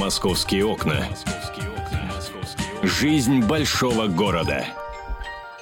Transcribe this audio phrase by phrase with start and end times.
[0.00, 1.06] Московские окна.
[2.82, 4.64] Жизнь большого города.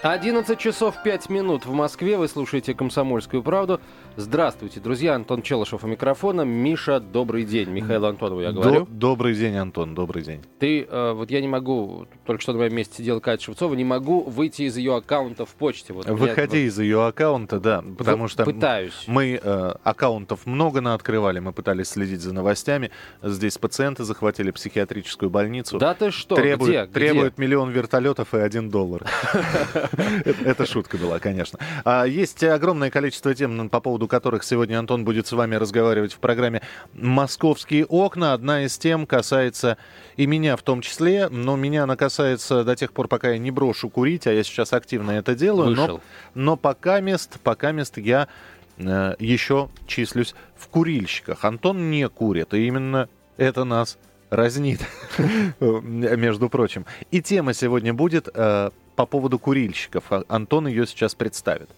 [0.03, 2.17] 11 часов 5 минут в Москве.
[2.17, 3.81] Вы слушаете «Комсомольскую правду».
[4.15, 5.15] Здравствуйте, друзья.
[5.15, 6.43] Антон Челышев у микрофона.
[6.43, 7.71] Миша, добрый день.
[7.71, 8.87] Михаил Антонову я говорю.
[8.87, 10.43] До- добрый день, Антон, добрый день.
[10.59, 13.85] Ты, э, вот я не могу, только что на моем месте сидела Катя Шевцова, не
[13.85, 15.93] могу выйти из ее аккаунта в почте.
[15.93, 19.05] Вот, Выходи я, из ее аккаунта, да, потому вот, что Пытаюсь.
[19.07, 22.91] мы э, аккаунтов много наоткрывали, мы пытались следить за новостями.
[23.23, 25.79] Здесь пациенты захватили психиатрическую больницу.
[25.79, 26.93] Да ты что, требует, где?
[26.93, 27.43] требует где?
[27.43, 29.05] миллион вертолетов и один доллар.
[30.45, 31.59] Это шутка была, конечно.
[31.85, 36.19] А, Есть огромное количество тем, по поводу которых сегодня Антон будет с вами разговаривать в
[36.19, 36.63] программе
[36.95, 38.33] «Московские окна».
[38.33, 39.79] Одна из тем касается
[40.17, 43.51] и меня в том числе, но меня она касается до тех пор, пока я не
[43.51, 45.75] брошу курить, а я сейчас активно это делаю.
[45.75, 46.01] Но,
[46.35, 48.29] но пока мест, пока мест я
[48.79, 51.45] э, еще числюсь в курильщиках.
[51.45, 53.99] Антон не курит, и именно это нас
[54.31, 54.81] разнит,
[55.61, 56.85] между прочим.
[57.11, 60.03] И тема сегодня будет э, по поводу курильщиков.
[60.11, 61.71] А- Антон ее сейчас представит.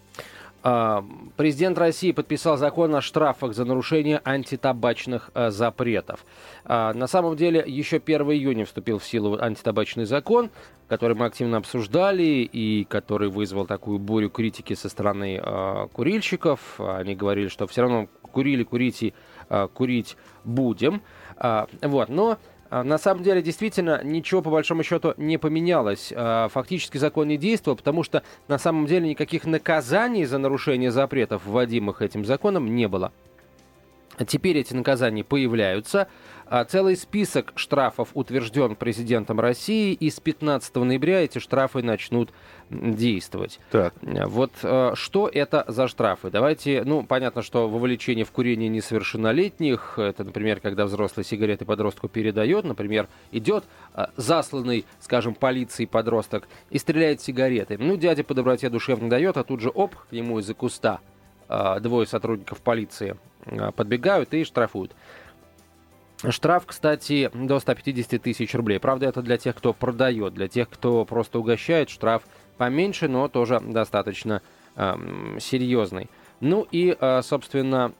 [0.62, 1.04] А,
[1.36, 6.24] Президент России подписал закон о штрафах за нарушение антитабачных а, запретов.
[6.64, 10.48] А, На самом деле, еще 1 июня вступил в силу антитабачный закон,
[10.88, 16.80] который мы активно обсуждали и который вызвал такую бурю критики со стороны а, курильщиков.
[16.80, 19.14] Они говорили, что все равно курили, курить и
[19.50, 21.02] а, курить будем.
[21.82, 22.38] Вот, но
[22.70, 26.12] На самом деле, действительно, ничего по большому счету не поменялось.
[26.14, 31.42] А, Фактически закон не действовал, потому что на самом деле никаких наказаний за нарушение запретов,
[31.44, 33.12] вводимых этим законом, не было.
[34.26, 36.08] Теперь эти наказания появляются.
[36.46, 42.30] А Целый список штрафов утвержден президентом России, и с 15 ноября эти штрафы начнут
[42.70, 43.60] действовать.
[43.70, 43.94] Так.
[44.02, 46.28] Вот э, что это за штрафы?
[46.30, 52.64] Давайте, ну, понятно, что вовлечение в курение несовершеннолетних, это, например, когда взрослый сигареты подростку передает,
[52.64, 57.76] например, идет э, засланный, скажем, полицией подросток и стреляет сигаретой.
[57.78, 60.98] Ну, дядя по доброте душевно дает, а тут же оп, к нему из-за куста
[61.48, 63.16] э, двое сотрудников полиции
[63.76, 64.92] подбегают и штрафуют.
[66.28, 68.78] Штраф, кстати, до 150 тысяч рублей.
[68.78, 70.34] Правда, это для тех, кто продает.
[70.34, 72.24] Для тех, кто просто угощает, штраф
[72.58, 74.42] поменьше, но тоже достаточно
[74.76, 76.10] эм, серьезный.
[76.40, 77.92] Ну и, э, собственно,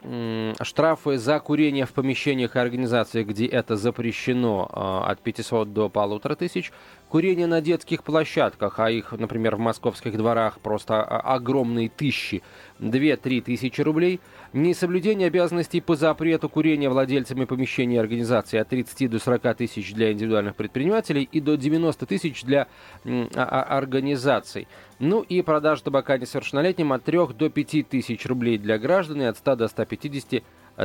[0.63, 6.35] штрафы за курение в помещениях и организациях, где это запрещено, э, от 500 до полутора
[6.35, 6.73] тысяч.
[7.11, 12.41] Курение на детских площадках, а их, например, в московских дворах просто огромные тысячи,
[12.79, 14.21] 2-3 тысячи рублей.
[14.53, 20.13] Несоблюдение обязанностей по запрету курения владельцами помещений и организаций от 30 до 40 тысяч для
[20.13, 22.69] индивидуальных предпринимателей и до 90 тысяч для
[23.05, 24.69] а- а- организаций.
[25.01, 29.37] Ну и продажа табака несовершеннолетним от 3 до 5 тысяч рублей для граждан и от
[29.37, 30.45] 100 до 150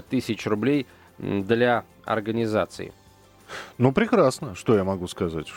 [0.10, 0.88] тысяч рублей
[1.20, 2.94] для организаций.
[3.78, 5.48] Ну, прекрасно, что я могу сказать.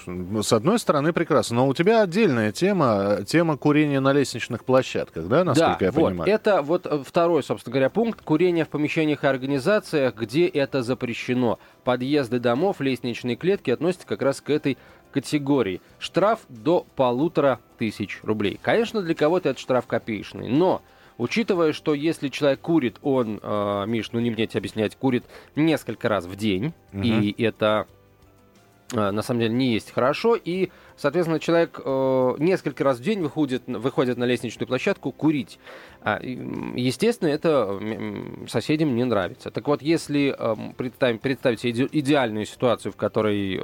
[0.43, 1.56] С одной стороны, прекрасно.
[1.56, 6.10] Но у тебя отдельная тема, тема курения на лестничных площадках, да, насколько да, я вот,
[6.10, 6.31] понимаю?
[6.31, 8.22] это вот э, второй, собственно говоря, пункт.
[8.22, 11.59] Курение в помещениях и организациях, где это запрещено.
[11.84, 14.77] Подъезды домов, лестничные клетки относятся как раз к этой
[15.12, 15.81] категории.
[15.98, 18.59] Штраф до полутора тысяч рублей.
[18.60, 20.82] Конечно, для кого-то этот штраф копеечный, но...
[21.19, 25.25] Учитывая, что если человек курит, он, э, Миш, ну не мне тебе объяснять, курит
[25.56, 27.03] несколько раз в день, Мгм.
[27.03, 27.87] и это
[28.93, 33.20] э, на самом деле не есть хорошо, и, соответственно, человек э, несколько раз в день
[33.20, 35.59] выходит, выходит на лестничную площадку курить.
[36.03, 37.81] А, естественно, это
[38.48, 39.50] соседям не нравится.
[39.50, 43.60] Так вот, если эм, представим, представить иде- идеальную ситуацию, в которой э,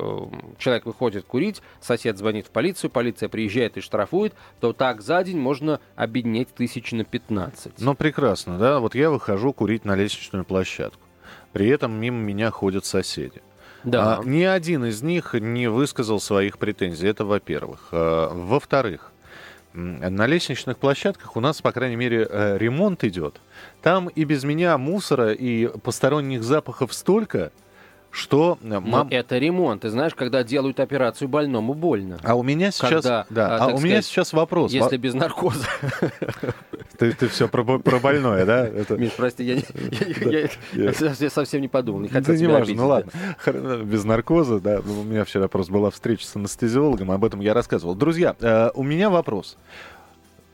[0.59, 5.39] человек выходит курить, сосед звонит в полицию, полиция приезжает и штрафует, то так за день
[5.39, 7.75] можно обеднеть тысяч на 15.
[7.79, 8.81] Ну, прекрасно, да.
[8.81, 11.01] Вот я выхожу курить на лестничную площадку.
[11.53, 13.43] При этом мимо меня ходят соседи.
[13.85, 14.19] Да.
[14.19, 17.07] А, ни один из них не высказал своих претензий.
[17.07, 17.89] Это во-первых.
[17.93, 19.13] А, во-вторых,
[19.75, 23.41] на лестничных площадках у нас, по крайней мере, э, ремонт идет.
[23.83, 27.51] Там и без меня мусора и посторонних запахов столько,
[28.15, 29.09] что э, Но мам...
[29.11, 29.83] это ремонт.
[29.83, 32.19] Ты знаешь, когда делают операцию больному больно.
[32.23, 34.73] А у меня сейчас, Когда, да, а, а, у меня сказать, сейчас вопрос.
[34.73, 35.67] Если без наркоза.
[36.97, 38.65] Ты, ты все про, про больное, да?
[38.69, 38.97] Это...
[38.97, 39.65] Миш, прости, я, не-
[40.31, 41.99] я- я- я совсем- совсем не подумал.
[42.01, 43.13] Не хотел Да не важно, обидеть, ну ладно.
[43.45, 44.81] Хор- Без наркоза, да.
[44.85, 47.97] Ну, У меня вчера просто была встреча с анестезиологом, об этом я рассказывал.
[47.97, 49.57] Друзья, э, у меня вопрос.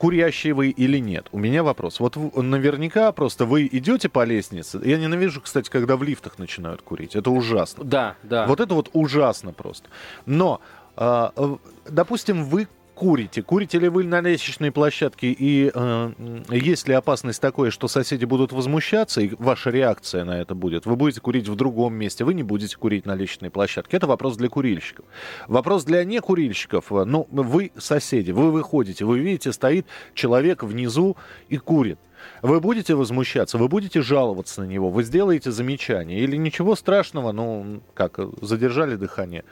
[0.00, 1.29] Курящие вы или нет?
[1.31, 2.00] У меня вопрос.
[2.00, 4.81] Вот наверняка просто вы идете по лестнице.
[4.82, 7.14] Я ненавижу, кстати, когда в лифтах начинают курить.
[7.14, 7.85] Это ужасно.
[7.85, 8.47] Да, да.
[8.47, 9.91] Вот это вот ужасно просто.
[10.25, 10.62] Но,
[10.97, 11.56] а, э,
[11.91, 12.67] допустим, вы
[13.00, 13.43] курите.
[13.43, 16.12] Курите ли вы на лестничной площадке и э,
[16.50, 20.85] есть ли опасность такой, что соседи будут возмущаться и ваша реакция на это будет?
[20.85, 23.97] Вы будете курить в другом месте, вы не будете курить на лестничной площадке.
[23.97, 25.06] Это вопрос для курильщиков.
[25.49, 26.91] Вопрос для некурильщиков.
[26.91, 31.17] Ну, вы соседи, вы выходите, вы видите, стоит человек внизу
[31.49, 31.99] и курит.
[32.43, 36.20] Вы будете возмущаться, вы будете жаловаться на него, вы сделаете замечание.
[36.20, 39.44] Или ничего страшного, ну, как, задержали дыхание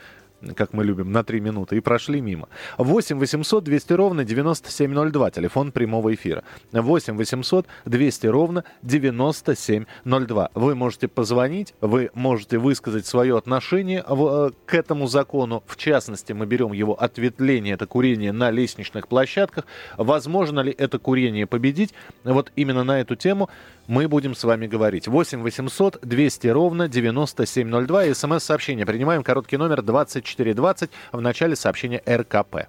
[0.55, 2.49] как мы любим, на 3 минуты, и прошли мимо.
[2.79, 6.45] 8 800 200 ровно 9702, телефон прямого эфира.
[6.73, 10.51] 8 800 200 ровно 9702.
[10.55, 15.63] Вы можете позвонить, вы можете высказать свое отношение в, э, к этому закону.
[15.67, 19.67] В частности, мы берем его ответвление, это курение на лестничных площадках.
[19.97, 21.95] Возможно ли это курение победить?
[22.25, 23.49] Вот именно на эту тему
[23.89, 25.09] мы будем с вами говорить.
[25.09, 28.15] 8 800 200 ровно 9702.
[28.15, 29.25] СМС-сообщение принимаем.
[29.25, 32.69] Короткий номер 2420 в начале сообщения РКП.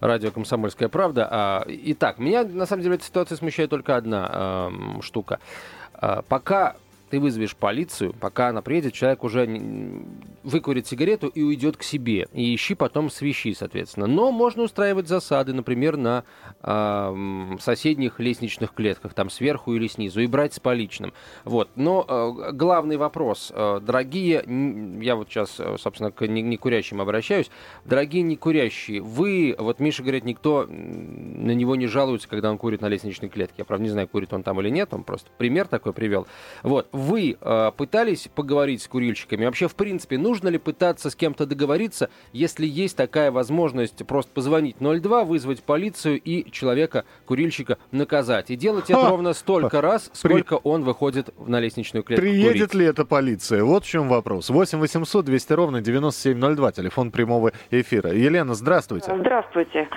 [0.00, 1.28] Радио «Комсомольская правда».
[1.30, 5.40] А, итак, меня на самом деле эта ситуация смущает только одна э, штука.
[5.94, 6.76] А, пока
[7.12, 9.46] ты вызовешь полицию, пока она приедет, человек уже
[10.42, 12.26] выкурит сигарету и уйдет к себе.
[12.32, 14.06] И ищи потом свищи, соответственно.
[14.06, 16.24] Но можно устраивать засады, например, на
[16.62, 21.12] э, соседних лестничных клетках, там сверху или снизу, и брать с поличным.
[21.44, 21.68] Вот.
[21.76, 24.42] Но э, главный вопрос, э, дорогие,
[25.02, 27.50] я вот сейчас, э, собственно, к некурящим обращаюсь,
[27.84, 32.88] дорогие некурящие, вы, вот Миша говорит, никто на него не жалуется, когда он курит на
[32.88, 33.56] лестничной клетке.
[33.58, 36.26] Я, правда, не знаю, курит он там или нет, он просто пример такой привел.
[36.62, 39.44] Вот вы э, пытались поговорить с курильщиками?
[39.44, 44.76] Вообще, в принципе, нужно ли пытаться с кем-то договориться, если есть такая возможность просто позвонить
[44.78, 48.50] 02, вызвать полицию и человека, курильщика, наказать?
[48.50, 52.74] И делать это ровно столько раз, сколько он выходит на лестничную клетку Приедет курить.
[52.74, 53.64] ли эта полиция?
[53.64, 54.50] Вот в чем вопрос.
[54.50, 58.12] 8 800 200 ровно 9702, телефон прямого эфира.
[58.12, 59.12] Елена, здравствуйте.
[59.18, 59.88] Здравствуйте.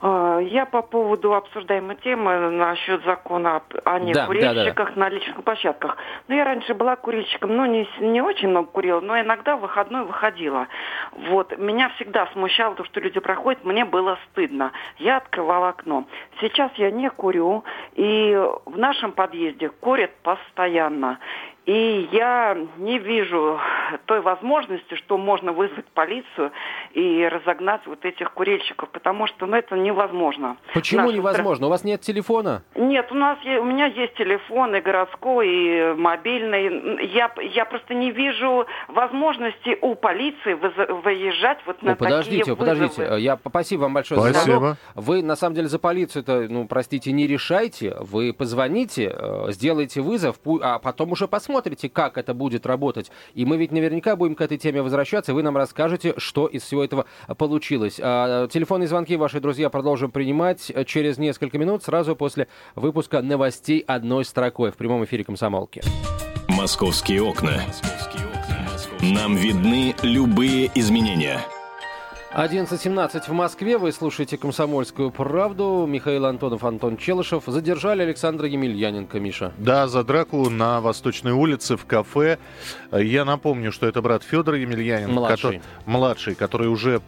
[0.00, 5.00] А, я по поводу обсуждаемой темы насчет закона о некурильщиках да, да, да.
[5.00, 5.96] на личных площадках.
[6.28, 10.04] Ну, я раньше была курильщиком, но не, не очень много курила, но иногда в выходной
[10.04, 10.68] выходила.
[11.12, 11.56] Вот.
[11.58, 14.72] Меня всегда смущало то, что люди проходят, мне было стыдно.
[14.98, 16.04] Я открывала окно.
[16.40, 17.64] Сейчас я не курю,
[17.94, 18.34] и
[18.66, 21.18] в нашем подъезде курят постоянно.
[21.68, 23.60] И я не вижу
[24.06, 26.50] той возможности, что можно вызвать полицию
[26.94, 30.56] и разогнать вот этих курильщиков, потому что ну, это невозможно.
[30.72, 31.66] Почему невозможно?
[31.66, 32.62] У вас нет телефона?
[32.74, 37.06] Нет, у нас у меня есть телефон и городской, и мобильный.
[37.12, 43.02] Я, я просто не вижу возможности у полиции выезжать вот на О, подождите, такие подождите,
[43.02, 43.20] вызовы.
[43.20, 44.40] я спасибо вам большое спасибо.
[44.40, 44.76] за звонок.
[44.94, 47.94] Вы на самом деле за полицию-то, ну, простите, не решайте.
[48.00, 53.10] Вы позвоните, э, сделайте вызов, а потом уже посмотрите посмотрите, как это будет работать.
[53.34, 56.62] И мы ведь наверняка будем к этой теме возвращаться, и вы нам расскажете, что из
[56.62, 57.04] всего этого
[57.36, 57.98] получилось.
[58.00, 62.46] А, телефонные звонки ваши друзья продолжим принимать через несколько минут, сразу после
[62.76, 65.82] выпуска новостей одной строкой в прямом эфире «Комсомолки».
[66.48, 67.60] «Московские окна».
[69.00, 71.40] Нам видны любые изменения–
[72.34, 73.78] 11.17 в Москве.
[73.78, 75.86] Вы слушаете «Комсомольскую правду».
[75.88, 77.44] Михаил Антонов, Антон Челышев.
[77.46, 79.52] Задержали Александра Емельяненко, Миша.
[79.56, 82.38] Да, за драку на Восточной улице в кафе.
[82.92, 85.12] Я напомню, что это брат Федор Емельяненко.
[85.12, 85.36] Младший.
[85.36, 87.00] Который, младший, который уже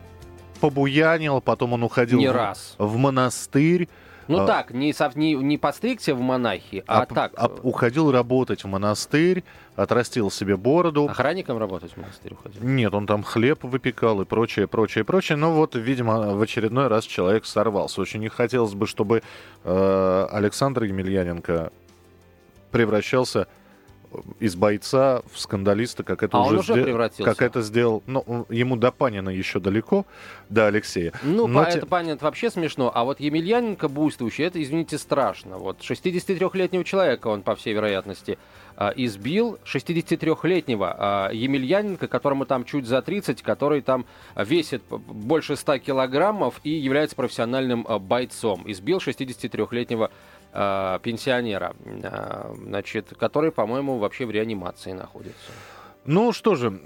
[0.60, 2.74] побуянил, потом он уходил Не в, раз.
[2.78, 3.88] в монастырь.
[4.30, 7.32] Ну а, так, не, не, не постригся в монахи, а, а так.
[7.36, 9.42] А, уходил работать в монастырь,
[9.74, 11.06] отрастил себе бороду.
[11.06, 12.62] Охранником работать в монастырь уходил?
[12.62, 15.36] Нет, он там хлеб выпекал и прочее, прочее, прочее.
[15.36, 18.00] Но вот, видимо, в очередной раз человек сорвался.
[18.00, 19.22] Очень не хотелось бы, чтобы
[19.64, 21.72] э, Александр Емельяненко
[22.70, 23.48] превращался
[24.38, 26.84] из бойца в скандалиста, как это а уже, уже сде...
[26.84, 27.24] превратился.
[27.24, 28.02] как это сделал.
[28.06, 30.06] Ну, ему до Панина еще далеко,
[30.48, 31.12] до Алексея.
[31.22, 31.86] Ну, Но это те...
[31.86, 32.90] Панин это вообще смешно.
[32.94, 35.58] А вот Емельяненко буйствующий, это, извините, страшно.
[35.58, 38.38] Вот 63-летнего человека он, по всей вероятности,
[38.76, 45.78] а, избил 63-летнего а, Емельяненко, которому там чуть за 30, который там весит больше 100
[45.78, 48.62] килограммов и является профессиональным а, бойцом.
[48.66, 50.10] Избил 63-летнего
[50.52, 55.52] э, пенсионера, э, значит, который, по-моему, вообще в реанимации находится.
[56.04, 56.80] Ну что же,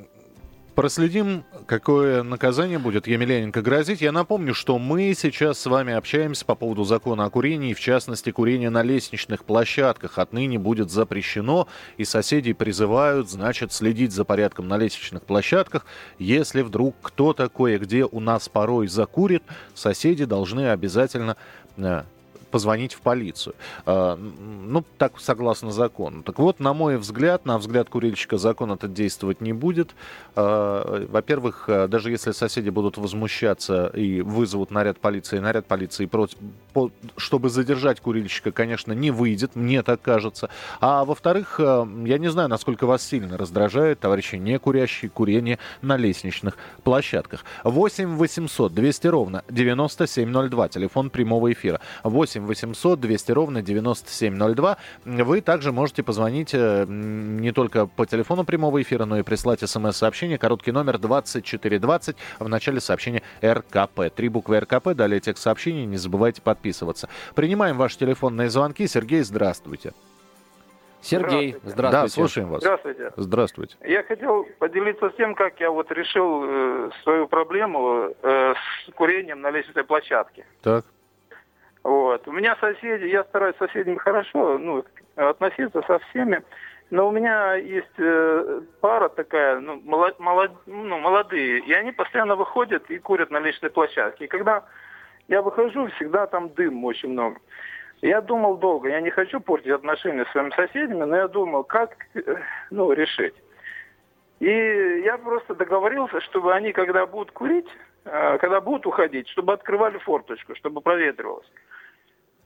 [0.75, 4.00] Проследим, какое наказание будет Емельяненко грозить.
[4.00, 8.33] Я напомню, что мы сейчас с вами общаемся по поводу закона о курении, в частности,
[8.33, 14.76] курение на лестничных площадках отныне будет запрещено, и соседи призывают, значит, следить за порядком на
[14.76, 15.87] лестничных площадках.
[16.18, 19.44] Если вдруг кто-то кое-где у нас порой закурит,
[19.75, 21.37] соседи должны обязательно
[21.76, 22.02] э,
[22.54, 23.56] позвонить в полицию.
[23.84, 26.23] Ну, так согласно закону.
[26.23, 29.96] Так вот, на мой взгляд, на взгляд курильщика, закон этот действовать не будет.
[30.37, 36.08] Во-первых, даже если соседи будут возмущаться и вызовут наряд полиции, наряд полиции,
[37.16, 40.49] чтобы задержать курильщика, конечно, не выйдет, мне так кажется.
[40.80, 46.56] А во-вторых, я не знаю, насколько вас сильно раздражает, товарищи не курящие, курение на лестничных
[46.84, 47.44] площадках.
[47.64, 51.80] 8 800 200 ровно 9702, телефон прямого эфира.
[52.04, 54.76] 8 800 200 ровно 9702.
[55.04, 60.38] Вы также можете позвонить э, не только по телефону прямого эфира, но и прислать смс-сообщение.
[60.38, 64.14] Короткий номер 2420 в начале сообщения РКП.
[64.14, 65.86] Три буквы РКП, далее текст сообщения.
[65.86, 67.08] Не забывайте подписываться.
[67.34, 68.86] Принимаем ваши телефонные звонки.
[68.86, 69.92] Сергей, здравствуйте.
[71.04, 71.68] Сергей, здравствуйте.
[71.68, 71.90] здравствуйте.
[71.90, 72.62] Да, слушаем вас.
[72.62, 73.12] Здравствуйте.
[73.16, 73.76] Здравствуйте.
[73.84, 78.54] Я хотел поделиться с тем, как я вот решил э, свою проблему э,
[78.86, 80.46] с курением на лестничной площадке.
[80.62, 80.86] Так.
[81.84, 82.26] Вот.
[82.26, 84.84] У меня соседи, я стараюсь с соседями хорошо ну,
[85.16, 86.42] относиться со всеми,
[86.90, 92.36] но у меня есть э, пара такая, ну, молод, молод, ну, молодые, и они постоянно
[92.36, 94.24] выходят и курят на лестничной площадке.
[94.24, 94.64] И когда
[95.28, 97.38] я выхожу, всегда там дым очень много.
[98.00, 101.96] Я думал долго, я не хочу портить отношения с своими соседями, но я думал, как
[102.70, 103.34] ну, решить.
[104.40, 109.99] И я просто договорился, чтобы они, когда будут курить, э, когда будут уходить, чтобы открывали
[109.99, 111.46] форточку, чтобы проветривалось.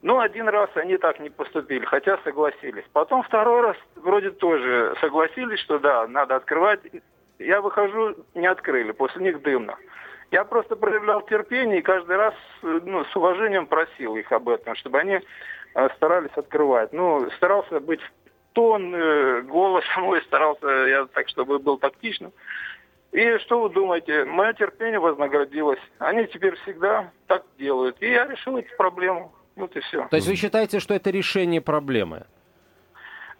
[0.01, 2.85] Ну, один раз они так не поступили, хотя согласились.
[2.93, 6.81] Потом второй раз вроде тоже согласились, что да, надо открывать.
[7.39, 9.77] Я выхожу, не открыли, после них дымно.
[10.31, 14.99] Я просто проявлял терпение и каждый раз ну, с уважением просил их об этом, чтобы
[14.99, 15.21] они
[15.75, 16.93] э, старались открывать.
[16.93, 18.11] Ну, старался быть в
[18.53, 22.33] тон, э, голос мой старался, я так, чтобы был тактичным.
[23.13, 25.81] И что вы думаете, мое терпение вознаградилось.
[25.99, 27.97] Они теперь всегда так делают.
[28.01, 29.33] И я решил эту проблему.
[29.57, 30.07] Вот и все.
[30.09, 32.27] То есть вы считаете, что это решение проблемы?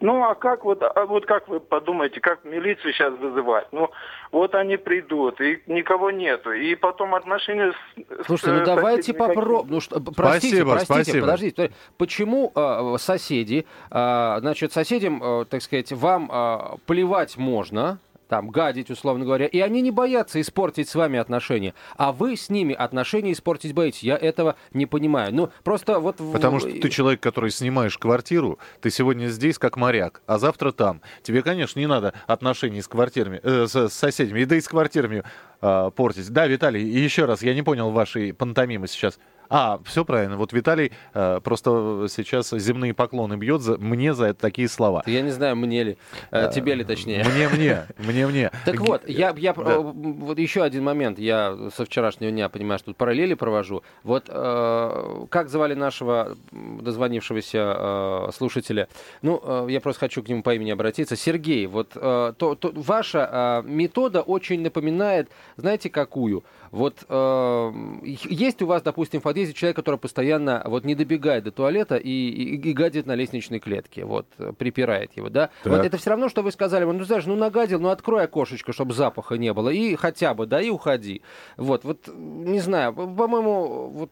[0.01, 3.67] Ну, а как вот, а вот как вы подумаете, как милицию сейчас вызывать?
[3.73, 3.91] Ну,
[4.31, 9.73] вот они придут, и никого нету, и потом отношения с Слушайте, ну давайте попробуем.
[9.73, 11.21] Ну, что, простите, спасибо, простите, спасибо.
[11.25, 11.71] подождите.
[11.97, 17.99] Почему э, соседи, э, значит, соседям, э, так сказать, вам э, плевать можно,
[18.29, 22.49] там, гадить, условно говоря, и они не боятся испортить с вами отношения, а вы с
[22.49, 24.03] ними отношения испортить боитесь.
[24.03, 25.33] Я этого не понимаю.
[25.33, 26.17] Ну, просто вот...
[26.31, 31.01] Потому что ты человек, который снимаешь квартиру, ты сегодня здесь как моряк, а завтра там.
[31.23, 34.67] Тебе, конечно, не надо отношений с квартирами, э, с, с соседями, и да и с
[34.67, 35.23] квартирами
[35.61, 36.29] э, портить.
[36.29, 39.19] Да, Виталий, еще раз, я не понял вашей пантомимы сейчас.
[39.49, 40.37] А, все правильно.
[40.37, 45.01] Вот Виталий э, просто сейчас земные поклоны бьет за, мне за это такие слова.
[45.07, 45.97] Я не знаю, мне ли,
[46.29, 47.23] э, тебе ли точнее.
[47.23, 48.51] Мне, мне, мне, мне.
[48.65, 49.79] Так вот, я, я да.
[49.79, 51.17] вот еще один момент.
[51.17, 53.81] Я со вчерашнего дня понимаю, что тут параллели провожу.
[54.03, 58.87] Вот э, как звали нашего дозвонившегося э, слушателя?
[59.23, 61.15] Ну, э, я просто хочу к нему по имени обратиться.
[61.15, 66.43] Сергей, вот э, то, то, ваша э, метода очень напоминает, знаете, какую?
[66.71, 67.71] Вот э,
[68.03, 72.09] есть у вас, допустим, в подъезде человек, который постоянно вот не добегает до туалета и,
[72.09, 75.49] и, и гадит на лестничной клетке, вот, припирает его, да?
[75.63, 75.73] Так.
[75.73, 78.93] Вот это все равно, что вы сказали, ну, знаешь, ну, нагадил, ну, открой окошечко, чтобы
[78.93, 81.21] запаха не было, и хотя бы, да, и уходи.
[81.57, 84.11] Вот, вот, не знаю, по-моему, вот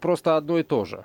[0.00, 1.04] просто одно и то же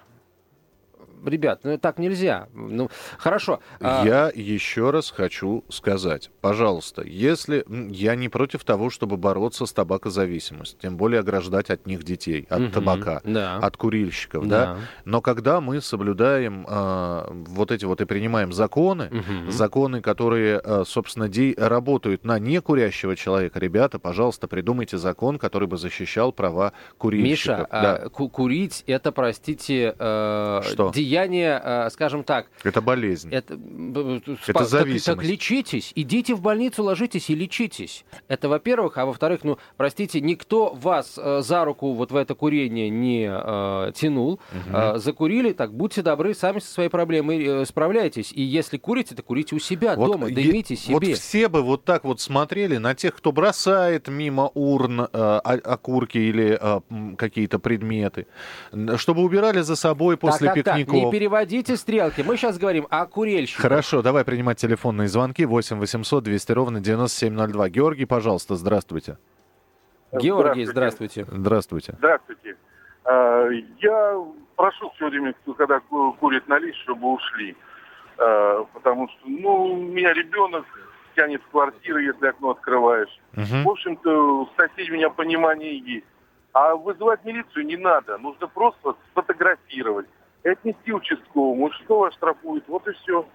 [1.26, 2.48] ребят, ну так нельзя.
[2.54, 3.60] Ну, хорошо.
[3.80, 9.74] А я еще раз хочу сказать, пожалуйста, если я не против того, чтобы бороться с
[9.74, 13.58] табакозависимостью, тем более ограждать от них детей, от угу, табака, да.
[13.58, 14.66] от курильщиков, да.
[14.66, 14.78] да.
[15.06, 19.52] Но когда мы соблюдаем э, вот эти вот и принимаем законы, угу.
[19.52, 25.78] законы, которые, э, собственно, де- работают на некурящего человека, ребята, пожалуйста, придумайте закон, который бы
[25.78, 27.60] защищал права курильщиков.
[27.60, 27.96] Миша, да.
[27.96, 30.92] а, курить это, простите, э, Что?
[31.06, 32.48] Состояние, э, скажем так...
[32.64, 33.30] Это болезнь.
[33.32, 33.54] Это,
[34.48, 35.06] это зависимость.
[35.06, 38.06] Так, так лечитесь, идите в больницу, ложитесь и лечитесь.
[38.28, 38.98] Это во-первых.
[38.98, 43.92] А во-вторых, ну, простите, никто вас э, за руку вот в это курение не э,
[43.94, 44.34] тянул.
[44.34, 44.76] Угу.
[44.78, 48.32] Э, закурили, так будьте добры, сами со своей проблемой э, справляйтесь.
[48.32, 50.94] И если курите, то курите у себя вот дома, дымите себе.
[50.94, 56.18] Вот все бы вот так вот смотрели на тех, кто бросает мимо урн э, окурки
[56.18, 58.28] или э, какие-то предметы,
[58.98, 60.95] чтобы убирали за собой после так, так, пикников.
[60.96, 62.22] Не переводите стрелки.
[62.22, 63.62] Мы сейчас говорим о курильщиках.
[63.62, 65.46] Хорошо, давай принимать телефонные звонки.
[65.46, 67.70] 8 800 200 ровно 9702.
[67.70, 69.18] Георгий, пожалуйста, здравствуйте.
[70.12, 71.26] Георгий, здравствуйте.
[71.30, 71.94] Здравствуйте.
[71.98, 72.58] Здравствуйте.
[73.04, 73.48] А,
[73.82, 74.24] я
[74.56, 77.56] прошу все время, когда курит на лист, чтобы ушли.
[78.18, 80.66] А, потому что, ну, у меня ребенок
[81.16, 83.20] тянет в квартиру, если окно открываешь.
[83.34, 83.64] Угу.
[83.64, 86.06] В общем-то, соседи у меня понимание есть.
[86.54, 88.18] А вызывать милицию не надо.
[88.18, 90.08] Нужно просто сфотографировать
[90.46, 91.66] и отнести участковому.
[91.66, 93.28] Участковый штрафует, вот и все.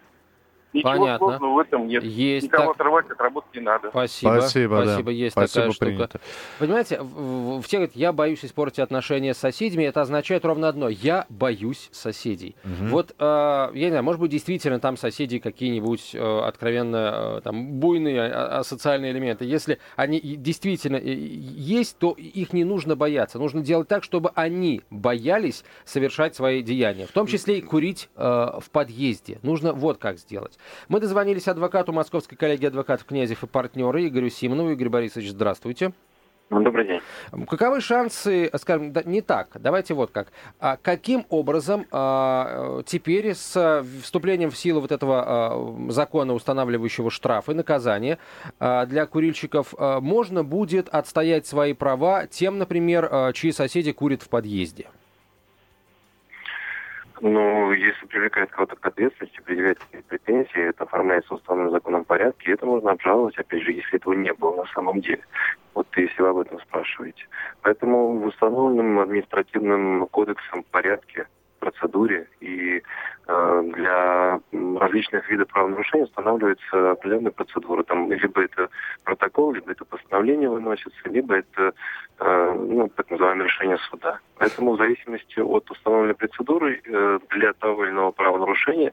[0.72, 1.18] Ничего Понятно.
[1.18, 2.04] сложного в этом нет.
[2.04, 2.74] Есть Никого так...
[2.76, 3.90] отрывать от работы не надо.
[3.90, 4.38] Спасибо.
[4.38, 5.04] Спасибо, Спасибо.
[5.04, 5.10] Да.
[5.10, 6.08] Есть Спасибо, такая принято.
[6.08, 6.24] штука.
[6.60, 10.88] Понимаете, в, в те говорят, я боюсь испортить отношения с соседями, это означает ровно одно.
[10.88, 12.54] Я боюсь соседей.
[12.64, 12.90] Угу.
[12.90, 17.80] Вот, э, я не знаю, может быть, действительно там соседи какие-нибудь э, откровенно э, там
[17.80, 19.44] буйные а, асоциальные элементы.
[19.46, 23.40] Если они действительно э, есть, то их не нужно бояться.
[23.40, 27.06] Нужно делать так, чтобы они боялись совершать свои деяния.
[27.06, 29.40] В том числе и курить э, в подъезде.
[29.42, 30.60] Нужно вот как сделать.
[30.88, 34.71] Мы дозвонились адвокату Московской коллегии адвокатов Князев и партнеры Игорю Симонову.
[34.71, 35.93] Игорь Борисович, здравствуйте.
[36.50, 37.00] Ну, добрый день.
[37.47, 40.33] Каковы шансы, скажем, да, не так, давайте вот как.
[40.59, 47.55] А каким образом а, теперь с вступлением в силу вот этого а, закона, устанавливающего штрафы,
[47.55, 48.19] наказания
[48.59, 54.23] а, для курильщиков, а, можно будет отстоять свои права тем, например, а, чьи соседи курят
[54.23, 54.88] в подъезде?
[57.20, 62.54] Ну, если привлекает кого-то к ответственности, предъявлять претензии, это оформляется в установленном законном порядке, и
[62.54, 65.22] это можно обжаловать, опять же, если этого не было на самом деле.
[65.74, 67.26] Вот если вы об этом спрашиваете.
[67.60, 71.26] Поэтому в установленном административным кодексом порядке
[71.58, 72.82] процедуре, и
[73.62, 74.40] для
[74.78, 77.82] различных видов правонарушений устанавливается определенная процедура.
[77.82, 78.68] Там либо это
[79.04, 81.72] протокол, либо это постановление выносится, либо это
[82.18, 84.18] э, ну, так называемое решение суда.
[84.38, 88.92] Поэтому в зависимости от установленной процедуры э, для того или иного правонарушения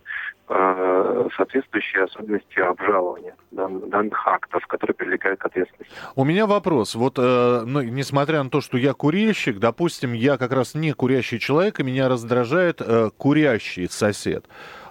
[0.49, 5.93] э, соответствующие особенности обжалования дан, данных актов, которые привлекают к ответственности.
[6.15, 6.95] У меня вопрос.
[6.95, 11.39] Вот, э, ну, несмотря на то, что я курильщик, допустим, я как раз не курящий
[11.39, 14.26] человек, и меня раздражает э, курящий сосед.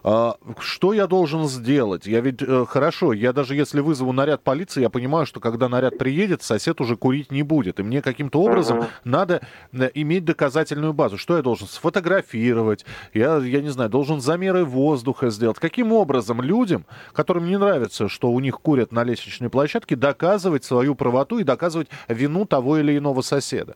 [0.08, 2.06] А, что я должен сделать?
[2.06, 5.98] Я ведь э, хорошо, я даже если вызову наряд полиции, я понимаю, что когда наряд
[5.98, 7.80] приедет, сосед уже курить не будет.
[7.80, 8.88] И мне каким-то образом uh-huh.
[9.02, 9.40] надо
[9.72, 11.18] э, иметь доказательную базу.
[11.18, 12.86] Что я должен сфотографировать?
[13.14, 15.58] Я, я не знаю, должен замеры воздуха сделать.
[15.58, 20.94] Каким образом людям, которым не нравится, что у них курят на лестничной площадке, доказывать свою
[20.94, 23.74] правоту и доказывать вину того или иного соседа?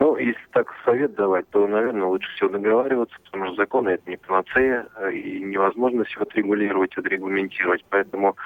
[0.00, 4.16] Ну, если так совет давать, то, наверное, лучше всего договариваться, потому что законы это не
[4.16, 7.84] панацея, э, и невозможно все отрегулировать, отрегламентировать.
[7.90, 8.36] Поэтому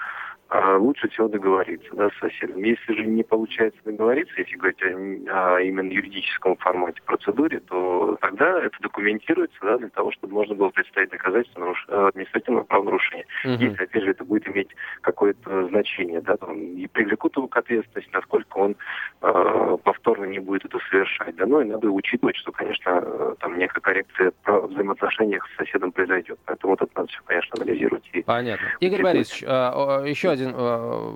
[0.53, 2.63] а лучше всего договориться да, с соседом.
[2.63, 8.63] Если же не получается договориться, если говорить о, о именно юридическом формате процедуре, то тогда
[8.63, 11.87] это документируется да, для того, чтобы можно было представить доказательство наруш...
[11.89, 13.25] Э, административного правонарушения.
[13.45, 13.53] Угу.
[13.53, 14.69] Если, опять же, это будет иметь
[15.01, 18.77] какое-то значение, да, там, и привлекут его к ответственности, насколько он
[19.23, 21.35] э, повторно не будет это совершать.
[21.37, 25.93] Да, ну и надо учитывать, что, конечно, э, там некая коррекция в взаимоотношениях с соседом
[25.93, 26.39] произойдет.
[26.45, 28.05] Поэтому вот это надо все, конечно, анализировать.
[28.13, 28.67] И Понятно.
[28.81, 31.11] Игорь Борисович, э, еще один один э,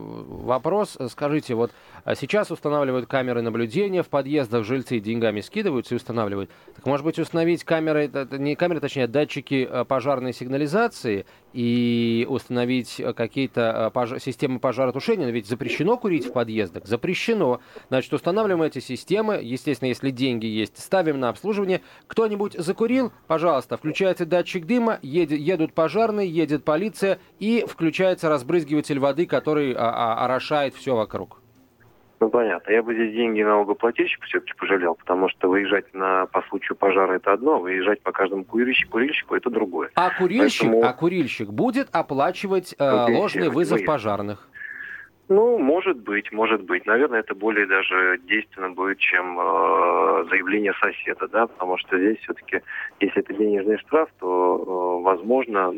[0.45, 0.97] вопрос.
[1.09, 1.73] Скажите, вот
[2.05, 6.51] а сейчас устанавливают камеры наблюдения в подъездах, жильцы деньгами скидываются и устанавливают.
[6.75, 13.15] Так может быть установить камеры, не камеры, точнее, датчики э, пожарной сигнализации и установить э,
[13.15, 14.21] какие-то пож...
[14.21, 15.25] системы пожаротушения?
[15.25, 16.87] Но ведь запрещено курить в подъездах?
[16.87, 17.61] Запрещено.
[17.89, 19.41] Значит, устанавливаем эти системы.
[19.43, 21.81] Естественно, если деньги есть, ставим на обслуживание.
[22.09, 23.11] Кто-нибудь закурил?
[23.27, 29.79] Пожалуйста, включается датчик дыма, едет, едут пожарные, едет полиция и включается разбрызгиватель воды, который а,
[29.79, 31.41] а, орошает все вокруг.
[32.19, 32.71] Ну, понятно.
[32.71, 37.33] Я бы здесь деньги налогоплательщику все-таки пожалел, потому что выезжать на, по случаю пожара это
[37.33, 39.91] одно, выезжать по каждому курильщику, курильщику это другое.
[39.95, 40.85] А курильщик, Поэтому...
[40.85, 43.87] а курильщик будет оплачивать э, ложный вызов выезд.
[43.87, 44.49] пожарных?
[45.29, 46.87] Ну, может быть, может быть.
[46.87, 52.61] Наверное, это более даже действенно будет, чем э, заявление соседа, да, потому что здесь все-таки,
[53.01, 55.75] если это денежный штраф, то, э, возможно,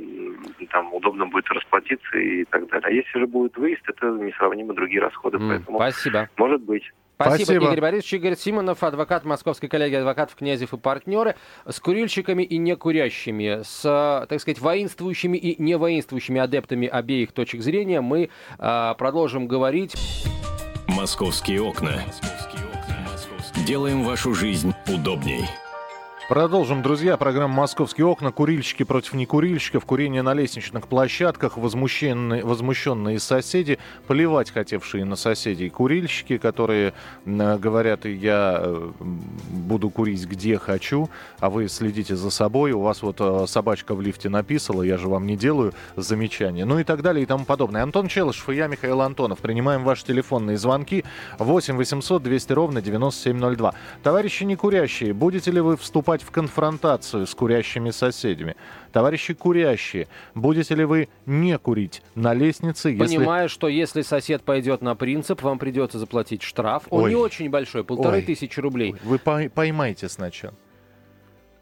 [0.71, 2.89] там удобно будет расплатиться и так далее.
[2.89, 6.29] А если же будет выезд, это несравнимо другие расходы, mm, поэтому спасибо.
[6.37, 6.85] может быть.
[7.20, 8.14] Спасибо, Спасибо, Игорь Борисович.
[8.14, 11.35] Игорь Симонов, адвокат Московской коллегии адвокатов Князев и партнеры,
[11.66, 18.00] с курильщиками и некурящими, с, так сказать, воинствующими и не воинствующими адептами обеих точек зрения
[18.00, 19.96] мы а, продолжим говорить.
[20.87, 22.04] Московские окна.
[23.66, 25.44] Делаем вашу жизнь удобней.
[26.29, 27.17] Продолжим, друзья.
[27.17, 28.33] Программа «Московские окна».
[28.33, 29.87] Курильщики против некурильщиков.
[29.87, 31.57] Курение на лестничных площадках.
[31.57, 33.79] Возмущенные, возмущенные соседи.
[34.07, 36.93] Плевать хотевшие на соседей курильщики, которые
[37.25, 41.09] э, говорят, я э, буду курить где хочу,
[41.41, 42.73] а вы следите за собой.
[42.73, 46.67] У вас вот э, собачка в лифте написала, я же вам не делаю замечания.
[46.67, 47.83] Ну и так далее и тому подобное.
[47.83, 49.38] Антон Челышев и я, Михаил Антонов.
[49.38, 51.07] Принимаем ваши телефонные звонки.
[51.38, 53.73] 8 800 200 ровно 9702.
[54.03, 58.57] Товарищи некурящие, будете ли вы вступать вступать в конфронтацию с курящими соседями.
[58.92, 63.16] Товарищи курящие, будете ли вы не курить на лестнице, если...
[63.16, 66.85] Понимаю, что если сосед пойдет на принцип, вам придется заплатить штраф.
[66.90, 67.11] Он Ой.
[67.11, 68.22] не очень большой, полторы Ой.
[68.22, 68.94] тысячи рублей.
[69.04, 70.54] Вы поймайте сначала.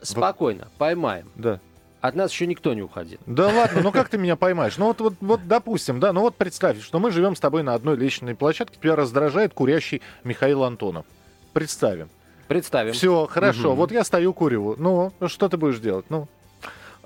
[0.00, 1.26] Спокойно, поймаем.
[1.34, 1.60] Да.
[2.00, 3.18] От нас еще никто не уходил.
[3.26, 4.78] Да ладно, ну как ты меня поймаешь?
[4.78, 7.74] Ну вот, вот, вот допустим, да, ну вот представь, что мы живем с тобой на
[7.74, 11.06] одной личной площадке, тебя раздражает курящий Михаил Антонов.
[11.52, 12.08] Представим.
[12.48, 12.92] Представим.
[12.92, 13.70] Все, хорошо.
[13.70, 13.76] Угу.
[13.76, 14.74] Вот я стою, курю.
[14.78, 16.06] Ну, что ты будешь делать?
[16.09, 16.28] Ну.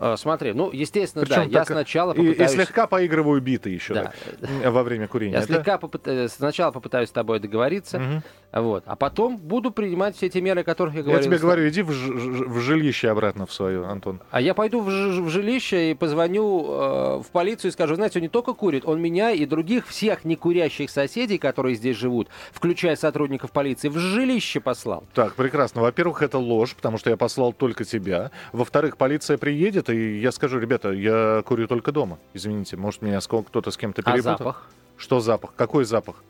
[0.03, 2.39] А, смотри, ну, естественно, Причем да, я сначала попытаюсь...
[2.39, 4.13] И, и слегка поигрываю биты еще да.
[4.41, 5.35] так, во время курения.
[5.35, 6.09] Я слегка попыт...
[6.09, 8.23] Э, сначала попытаюсь с тобой договориться, угу.
[8.53, 8.83] Вот.
[8.87, 11.21] А потом буду принимать все те меры, о которых я говорил.
[11.21, 14.21] Я тебе говорю, иди в, ж- в жилище обратно в свое, Антон.
[14.31, 18.19] А я пойду в, ж- в жилище и позвоню э, в полицию и скажу, знаете,
[18.19, 22.97] он не только курит, он меня и других всех некурящих соседей, которые здесь живут, включая
[22.97, 25.05] сотрудников полиции, в жилище послал.
[25.15, 25.83] Так, прекрасно.
[25.83, 28.33] Во-первых, это ложь, потому что я послал только тебя.
[28.53, 32.19] Во-вторых, полиция приедет, и я скажу, ребята, я курю только дома.
[32.35, 34.35] Извините, может, меня кто-то с кем-то а перепутал.
[34.35, 34.71] А запах?
[34.97, 35.53] Что запах?
[35.57, 36.23] Какой запах?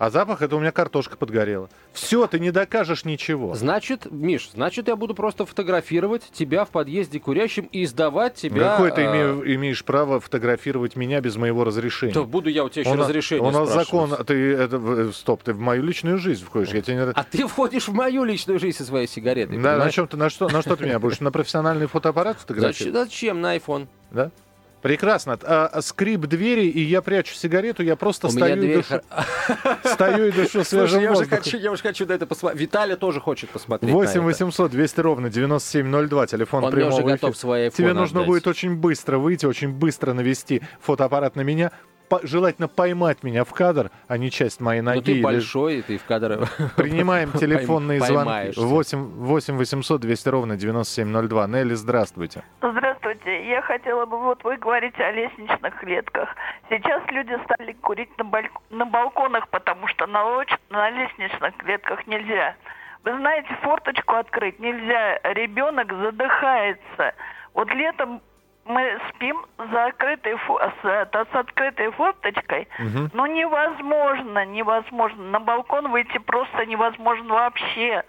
[0.00, 1.68] А запах это у меня картошка подгорела.
[1.92, 3.54] Все, ты не докажешь ничего.
[3.54, 8.70] Значит, Миш, значит, я буду просто фотографировать тебя в подъезде курящим и издавать тебя.
[8.70, 12.14] Какое ты име, имеешь право фотографировать меня без моего разрешения?
[12.14, 13.46] То буду я у тебя еще у разрешение.
[13.46, 14.16] У нас закон.
[14.24, 16.72] Ты это, стоп, ты в мою личную жизнь входишь.
[16.72, 17.02] Я тебе не...
[17.02, 19.58] А ты входишь в мою личную жизнь со своей сигаретой.
[19.58, 21.20] Да, на чем ты, на что, на что ты меня будешь?
[21.20, 22.94] На профессиональный фотоаппарат фотографировать?
[22.94, 23.42] Зачем?
[23.42, 23.86] На iPhone.
[24.10, 24.30] Да?
[24.82, 25.38] Прекрасно.
[25.42, 29.00] А, а, скрип двери, и я прячу сигарету, я просто У стою, и дышу,
[29.84, 32.60] стою и дышу свежим я уже, хочу, я уже хочу на это посмотреть.
[32.62, 37.70] Виталий тоже хочет посмотреть 8 800 200 ровно 9702, телефон Он прямого уже готов свои
[37.70, 41.72] Тебе нужно будет очень быстро выйти, очень быстро навести фотоаппарат на меня,
[42.10, 44.96] по, желательно поймать меня в кадр, а не часть моей ноги.
[44.96, 45.22] Ну ты или...
[45.22, 46.48] большой, ты в кадр...
[46.76, 48.58] Принимаем телефонные звонки.
[48.58, 51.46] 8, 8 800 200 ровно 9702.
[51.46, 52.42] Нелли, здравствуйте.
[52.58, 52.89] Здравствуйте.
[53.24, 56.34] Я хотела бы, вот вы говорите о лестничных клетках.
[56.68, 58.48] Сейчас люди стали курить на, баль...
[58.70, 60.48] на балконах, потому что на, лоч...
[60.70, 62.54] на лестничных клетках нельзя.
[63.04, 65.18] Вы знаете, форточку открыть нельзя.
[65.24, 67.14] Ребенок задыхается.
[67.54, 68.20] Вот летом
[68.64, 73.10] мы спим за открытой, с, с открытой форточкой, угу.
[73.12, 75.24] но невозможно, невозможно.
[75.24, 78.04] На балкон выйти просто невозможно вообще.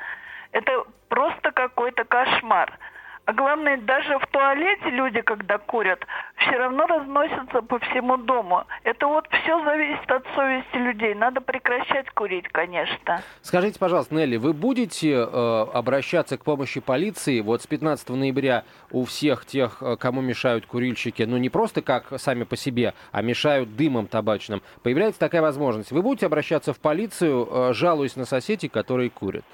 [0.52, 2.78] Это просто какой-то кошмар.
[3.26, 6.06] А главное, даже в туалете люди, когда курят,
[6.38, 8.64] все равно разносятся по всему дому.
[8.84, 11.14] Это вот все зависит от совести людей.
[11.14, 13.22] Надо прекращать курить, конечно.
[13.44, 17.42] Скажите, пожалуйста, Нелли, вы будете э, обращаться к помощи полиции?
[17.42, 22.20] Вот с 15 ноября у всех тех, э, кому мешают курильщики, ну не просто как
[22.20, 25.92] сами по себе, а мешают дымом табачным, появляется такая возможность.
[25.92, 29.46] Вы будете обращаться в полицию, э, жалуясь на соседей, которые курят?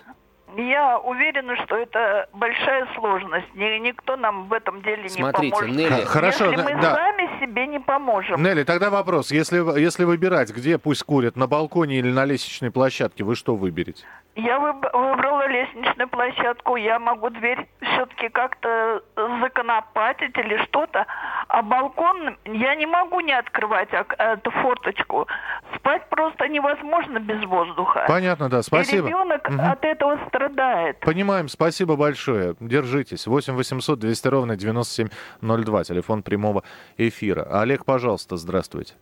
[0.55, 3.53] Я уверена, что это большая сложность.
[3.53, 5.75] Никто нам в этом деле Смотрите, не поможет.
[5.75, 6.05] Нелли...
[6.05, 6.95] Хорошо, если мы да.
[6.95, 8.41] сами себе не поможем.
[8.41, 9.31] Нелли, тогда вопрос.
[9.31, 14.05] Если, если выбирать, где пусть курят, на балконе или на лестничной площадке, вы что выберете?
[14.37, 16.75] Я выбрала лестничную площадку.
[16.75, 19.01] Я могу дверь все-таки как-то
[19.41, 21.07] законопатить или что-то.
[21.47, 25.27] А балкон я не могу не открывать эту форточку.
[25.75, 28.05] Спать просто невозможно без воздуха.
[28.07, 28.61] Понятно, да.
[28.61, 29.07] Спасибо.
[29.07, 29.59] И ребенок угу.
[29.59, 30.99] от этого страдает.
[30.99, 31.47] Понимаем.
[31.47, 32.55] Спасибо большое.
[32.59, 33.25] Держитесь.
[33.25, 35.83] 8 800 200 ровно 9702.
[35.83, 36.61] Телефон прямого
[36.97, 37.47] эфира.
[37.59, 38.93] Олег, пожалуйста, здравствуйте.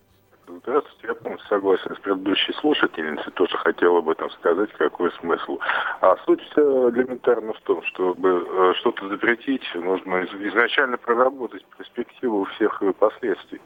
[0.47, 5.57] Здравствуйте, я полностью согласен с предыдущей слушательницей, тоже хотел об этом сказать, какой смысл.
[6.01, 13.59] А суть элементарно в том, чтобы э, что-то запретить, нужно изначально проработать перспективу всех последствий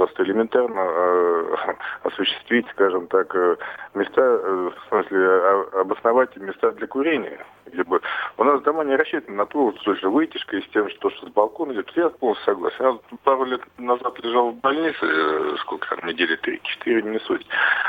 [0.00, 1.56] просто элементарно э,
[2.04, 3.56] осуществить, скажем так, э,
[3.94, 7.44] места, э, в смысле, э, обосновать места для курения.
[7.72, 8.00] Где бы
[8.36, 11.26] у нас дома не рассчитаны на то, что же вытяжка и с тем, что, что
[11.26, 11.90] с балкона идет.
[11.96, 12.84] Я полностью согласен.
[12.84, 17.46] Я пару лет назад лежал в больнице, э, сколько там, недели три-четыре, не суть.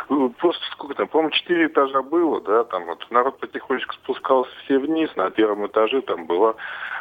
[0.09, 4.79] Ну, просто сколько там, по-моему, четыре этажа было, да, там вот народ потихонечку спускался все
[4.79, 6.55] вниз, на первом этаже там была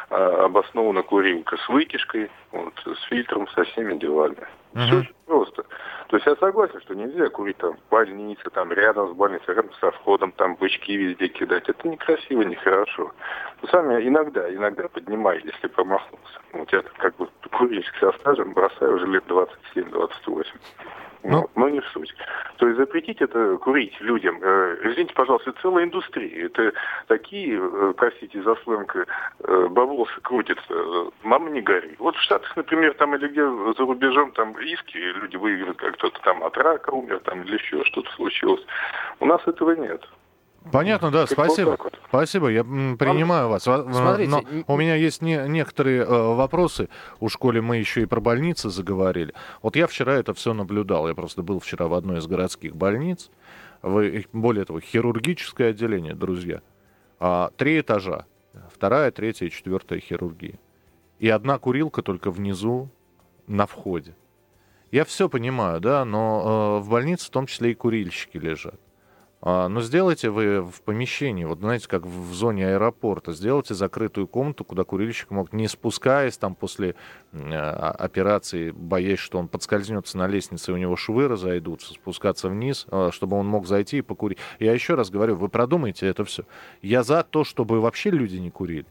[0.09, 4.47] э, обоснована курилка с вытяжкой, вот, с фильтром, со всеми делами.
[4.73, 4.81] Угу.
[4.81, 5.63] Все просто.
[6.09, 9.71] То есть я согласен, что нельзя курить там в больнице, там рядом с больницей, рядом
[9.79, 11.69] со входом, там бычки везде кидать.
[11.69, 13.11] Это некрасиво, нехорошо.
[13.61, 16.39] Но сами иногда, иногда поднимай, если промахнулся.
[16.51, 20.45] Вот я как бы курильщик со стажем бросаю уже лет 27-28.
[21.23, 22.13] Ну, но не суть.
[22.57, 26.47] То есть запретить это курить людям, э, извините, пожалуйста, целая индустрия.
[26.47, 26.73] Это
[27.07, 30.73] такие, э, простите за сленг, э, баблосы крутятся.
[30.73, 31.95] Э, мама не гори.
[31.99, 36.19] Вот в Штатах, например, там или где за рубежом там иски, люди выигрывают, как кто-то
[36.21, 38.65] там от рака умер, там или еще что-то случилось.
[39.19, 40.03] У нас этого нет.
[40.69, 41.77] Понятно, да, спасибо.
[41.79, 43.63] Вот Спасибо, я принимаю вас.
[43.63, 46.89] Смотрите, Но у меня есть не, некоторые э, вопросы.
[47.21, 49.33] У школе мы еще и про больницы заговорили.
[49.61, 51.07] Вот я вчера это все наблюдал.
[51.07, 53.31] Я просто был вчера в одной из городских больниц.
[53.81, 56.61] Вы, более того, хирургическое отделение, друзья.
[57.17, 58.25] А, три этажа.
[58.73, 60.59] вторая, третья и четвертая хирургия.
[61.19, 62.89] И одна курилка только внизу
[63.47, 64.17] на входе.
[64.91, 68.79] Я все понимаю, да, но э, в больнице в том числе и курильщики лежат.
[69.41, 74.63] А, но сделайте вы в помещении, вот знаете, как в зоне аэропорта, сделайте закрытую комнату,
[74.63, 76.95] куда курильщик мог, не спускаясь там после
[77.31, 82.85] э, операции, боясь, что он подскользнется на лестнице, и у него швы разойдутся, спускаться вниз,
[83.09, 84.37] чтобы он мог зайти и покурить.
[84.59, 86.43] Я еще раз говорю, вы продумайте это все.
[86.81, 88.85] Я за то, чтобы вообще люди не курили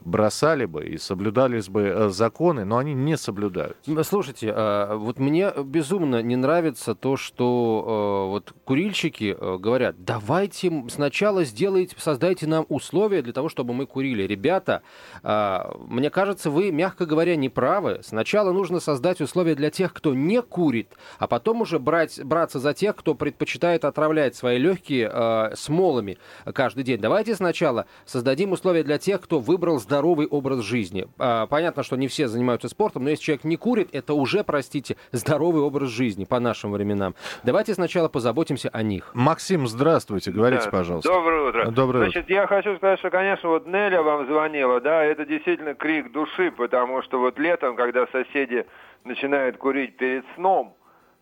[0.00, 3.76] бросали бы и соблюдались бы э, законы, но они не соблюдают.
[4.02, 10.84] Слушайте, а, вот мне безумно не нравится то, что э, вот курильщики э, говорят, давайте
[10.88, 14.22] сначала сделайте, создайте нам условия для того, чтобы мы курили.
[14.22, 14.82] Ребята,
[15.22, 18.00] а, мне кажется, вы, мягко говоря, не правы.
[18.02, 22.74] Сначала нужно создать условия для тех, кто не курит, а потом уже брать, браться за
[22.74, 26.18] тех, кто предпочитает отравлять свои легкие смолами
[26.52, 27.00] каждый день.
[27.00, 31.06] Давайте сначала создадим условия для тех, кто выбрал здоровый образ жизни.
[31.18, 34.96] А, понятно, что не все занимаются спортом, но если человек не курит, это уже, простите,
[35.12, 37.14] здоровый образ жизни по нашим временам.
[37.42, 39.10] Давайте сначала позаботимся о них.
[39.14, 40.70] Максим, здравствуйте, говорите, да.
[40.70, 41.08] пожалуйста.
[41.08, 41.70] Доброе утро.
[41.70, 42.34] Доброе Значит, утро.
[42.34, 47.00] я хочу сказать, что, конечно, вот Неля вам звонила, да, это действительно крик души, потому
[47.02, 48.66] что вот летом, когда соседи
[49.04, 50.76] начинают курить перед сном,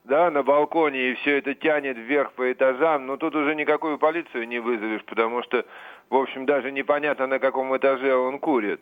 [0.07, 4.49] да, на балконе, и все это тянет вверх по этажам, но тут уже никакую полицию
[4.49, 5.65] не вызовешь, потому что
[6.09, 8.81] в общем, даже непонятно, на каком этаже он курит.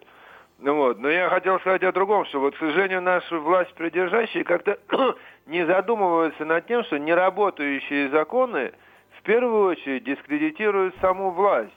[0.58, 4.44] Ну вот, но я хотел сказать о другом, что вот, к сожалению, наши власть придержащие
[4.44, 4.78] как-то
[5.46, 8.72] не задумываются над тем, что неработающие законы
[9.18, 11.72] в первую очередь дискредитируют саму власть.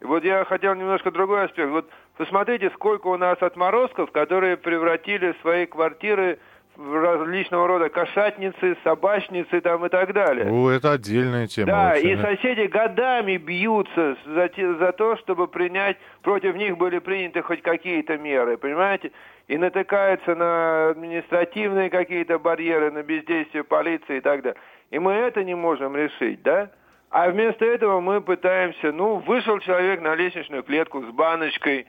[0.00, 1.70] И вот я хотел немножко другой аспект.
[1.70, 6.38] Вот посмотрите, сколько у нас отморозков, которые превратили свои квартиры
[6.78, 10.48] различного рода кошатницы, собачницы там и так далее.
[10.50, 11.66] О, это отдельная тема.
[11.66, 12.22] Да, вообще, и да?
[12.22, 18.56] соседи годами бьются за, за то, чтобы принять, против них были приняты хоть какие-то меры,
[18.56, 19.10] понимаете?
[19.48, 24.60] И натыкаются на административные какие-то барьеры, на бездействие полиции и так далее.
[24.90, 26.70] И мы это не можем решить, да?
[27.10, 31.86] А вместо этого мы пытаемся, ну, вышел человек на лестничную клетку с баночкой,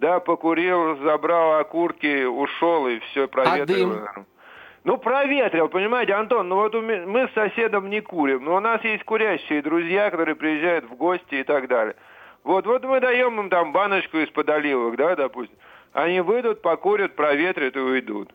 [0.00, 3.92] да, покурил, забрал окурки, ушел и все проветрил.
[3.92, 4.26] А дым?
[4.84, 9.04] Ну, проветрил, понимаете, Антон, ну вот мы с соседом не курим, но у нас есть
[9.04, 11.94] курящие друзья, которые приезжают в гости и так далее.
[12.42, 15.56] Вот, вот мы даем им там баночку из-под оливок, да, допустим.
[15.92, 18.32] Они выйдут, покурят, проветрят и уйдут.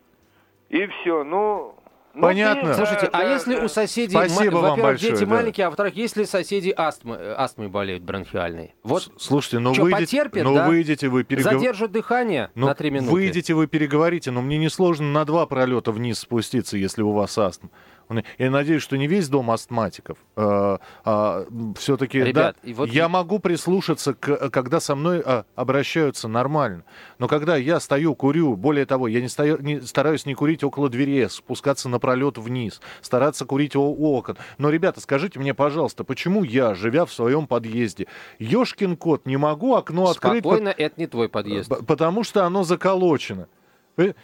[0.70, 1.74] И все, ну,
[2.14, 2.74] ну, Понятно.
[2.74, 5.30] Слушайте, а если у соседей, Спасибо вам большое, дети да.
[5.30, 8.74] маленькие, а во-вторых, если соседи астмы, э, астмой болеют бронхиальной?
[8.82, 10.66] Вот Слушайте, ну выйдете, потерпят, ну да?
[10.66, 11.52] выйдете вы перегов...
[11.52, 13.12] Задержат дыхание ну, на три минуты.
[13.12, 17.70] Выйдете вы переговорите, но мне несложно на два пролета вниз спуститься, если у вас астма.
[18.38, 20.18] Я надеюсь, что не весь дом астматиков.
[20.36, 22.88] А, а, все-таки Ребят, да, вот...
[22.88, 26.84] я могу прислушаться, к, когда со мной а, обращаются нормально.
[27.18, 30.88] Но когда я стою, курю, более того, я не, стою, не стараюсь не курить около
[30.88, 34.38] двери, спускаться напролет вниз, стараться курить у, у окон.
[34.56, 38.06] Но, ребята, скажите мне, пожалуйста, почему я, живя в своем подъезде,
[38.38, 40.44] ешкин кот, не могу окно Спокойно, открыть?
[40.44, 41.70] Спокойно, это не твой подъезд.
[41.86, 43.48] Потому что оно заколочено.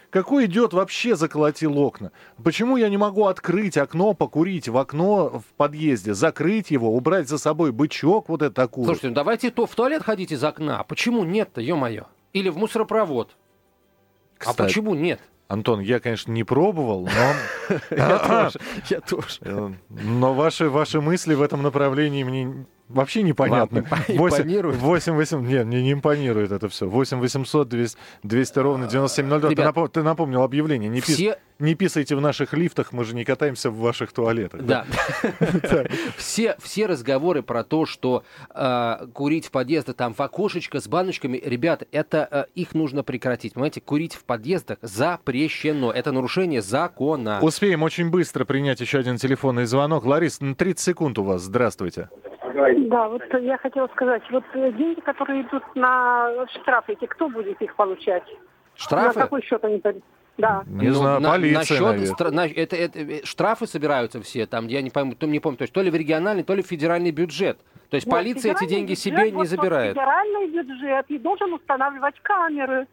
[0.09, 2.11] Какой идет вообще заколотил окна?
[2.43, 7.37] Почему я не могу открыть окно, покурить в окно в подъезде, закрыть его, убрать за
[7.37, 8.85] собой бычок вот этот такой?
[8.85, 10.83] Слушайте, ну давайте то в туалет ходить из окна.
[10.83, 12.05] Почему нет-то, ё-моё?
[12.33, 13.35] Или в мусоропровод.
[14.37, 15.19] А Кстати, а почему нет?
[15.47, 17.77] Антон, я, конечно, не пробовал, но...
[17.91, 18.59] Я тоже,
[18.89, 19.39] я тоже.
[19.41, 23.85] Э, но ваши, ваши мысли в этом направлении мне Вообще непонятно.
[23.89, 24.77] Ладно, 8, импонирует.
[24.77, 26.87] 8 8, нет, мне не импонирует это все.
[26.87, 29.49] 8 800 200, 200 ровно 9702.
[29.49, 30.89] Ребят, ты, напом, ты напомнил объявление.
[30.89, 31.15] Не, все...
[31.15, 34.63] пис, не писайте в наших лифтах, мы же не катаемся в ваших туалетах.
[34.63, 34.85] Да.
[36.17, 41.41] все, все разговоры про то, что э, курить в подъездах, там в окошечко с баночками,
[41.43, 43.53] ребята, это э, их нужно прекратить.
[43.53, 45.91] Понимаете, курить в подъездах запрещено.
[45.91, 47.39] Это нарушение закона.
[47.41, 50.05] Успеем очень быстро принять еще один телефонный звонок.
[50.05, 51.41] Ларис, на 30 секунд у вас.
[51.41, 52.09] Здравствуйте.
[52.55, 57.61] Да, вот я хотела сказать, вот э, деньги, которые идут на штрафы, эти кто будет
[57.61, 58.23] их получать?
[58.75, 59.19] Штрафы?
[59.19, 59.81] На какой счет они
[60.37, 60.63] да.
[60.67, 64.45] Не ну, знаю, на, полиция, на счет, стра- на, это, это, э, штрафы собираются все,
[64.45, 66.61] там, я не помню, то, не помню, то есть то ли в региональный, то ли
[66.61, 67.57] в федеральный бюджет.
[67.89, 69.93] То есть Нет, полиция эти деньги бюджет, себе вот не забирает.
[69.93, 72.85] Федеральный бюджет и должен устанавливать камеры,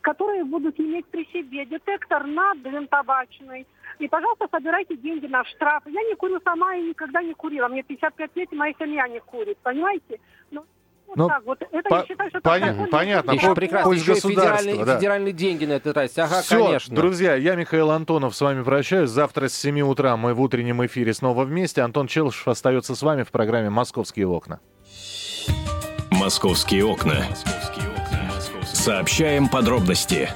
[0.00, 3.66] которые будут иметь при себе детектор над дым табачный,
[3.98, 5.82] и, пожалуйста, собирайте деньги на штраф.
[5.86, 7.68] Я не курю сама и никогда не курила.
[7.68, 10.20] Мне 55 лет, и моя семья не курит, понимаете?
[10.50, 10.64] Но
[11.08, 11.62] вот ну, так вот.
[11.62, 13.30] Это по- я считаю, что понятно, понятно.
[13.30, 14.96] Еще прекрасно, еще федеральные, да.
[14.96, 16.18] федеральные деньги на это тратить.
[16.18, 16.94] Ага, Все, конечно.
[16.94, 19.08] друзья, я Михаил Антонов с вами прощаюсь.
[19.08, 21.80] Завтра с 7 утра мы в утреннем эфире снова вместе.
[21.80, 24.60] Антон Челышев остается с вами в программе «Московские окна».
[26.10, 27.24] «Московские окна».
[27.30, 28.30] «Московские окна».
[28.64, 30.28] Сообщаем подробности